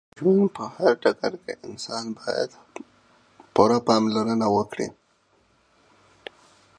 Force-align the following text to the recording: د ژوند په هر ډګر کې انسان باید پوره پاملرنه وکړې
د 0.15 0.15
ژوند 0.19 0.49
په 0.55 0.63
هر 0.75 0.91
ډګر 1.03 1.33
کې 1.43 1.53
انسان 1.67 2.05
باید 2.17 2.49
پوره 3.53 3.77
پاملرنه 3.87 4.47
وکړې 4.55 4.87